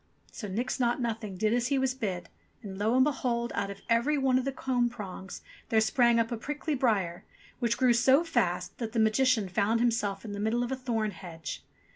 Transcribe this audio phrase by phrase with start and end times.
[0.31, 2.27] So Nix Naught Nothing did as he was bid,
[2.63, 3.51] and lo and behold!
[3.53, 7.23] out of every one of the comb prongs there sprang up a prickly briar,
[7.59, 11.11] which grew so fast that the Magician found himself in the middle of a thorn
[11.11, 11.63] hedge